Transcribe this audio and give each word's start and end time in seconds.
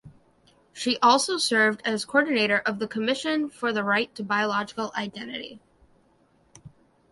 She 0.73 0.97
also 0.97 1.37
served 1.37 1.83
as 1.85 2.05
coordinator 2.05 2.57
of 2.65 2.79
the 2.79 2.87
Commission 2.87 3.51
for 3.51 3.71
the 3.71 3.83
Right 3.83 4.11
to 4.15 4.23
Biological 4.23 4.91
Identity. 4.97 5.61